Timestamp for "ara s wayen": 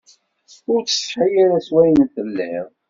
1.43-2.03